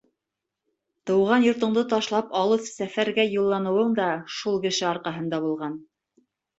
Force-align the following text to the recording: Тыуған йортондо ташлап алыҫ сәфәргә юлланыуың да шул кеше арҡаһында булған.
Тыуған 1.09 1.45
йортондо 1.49 1.83
ташлап 1.91 2.33
алыҫ 2.41 2.67
сәфәргә 2.71 3.29
юлланыуың 3.37 3.95
да 4.03 4.11
шул 4.41 4.63
кеше 4.69 4.93
арҡаһында 4.97 5.45
булған. 5.49 5.83